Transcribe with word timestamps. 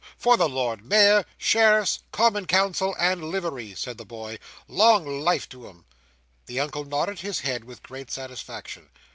"For 0.17 0.35
the 0.35 0.49
Lord 0.49 0.83
Mayor, 0.83 1.25
Sheriffs, 1.37 1.99
Common 2.11 2.47
Council, 2.47 2.95
and 2.99 3.23
Livery," 3.23 3.75
said 3.75 3.99
the 3.99 4.03
boy. 4.03 4.39
"Long 4.67 5.05
life 5.05 5.47
to 5.49 5.69
'em!" 5.69 5.85
The 6.47 6.59
uncle 6.59 6.85
nodded 6.85 7.19
his 7.19 7.41
head 7.41 7.65
with 7.65 7.83
great 7.83 8.09
satisfaction. 8.09 8.89